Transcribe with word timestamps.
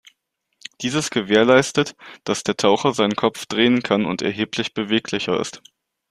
Dieses 0.81 1.11
gewährleistet, 1.11 1.95
dass 2.23 2.41
der 2.43 2.57
Taucher 2.57 2.91
seinen 2.95 3.15
Kopf 3.15 3.45
drehen 3.45 3.83
kann 3.83 4.05
und 4.07 4.23
erheblich 4.23 4.73
beweglicher 4.73 5.39
ist. 5.39 5.61